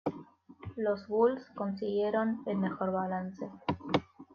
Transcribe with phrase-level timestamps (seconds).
[0.77, 3.47] Los Bulls consiguieron el mejor balance.